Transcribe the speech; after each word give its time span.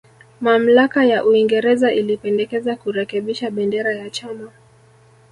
Mamlaka 0.41 1.05
ya 1.05 1.25
Uingereza 1.25 1.93
ilipendekeza 1.93 2.75
kurekebisha 2.75 3.51
bendera 3.51 3.91
ya 3.95 4.09
chama 4.09 4.51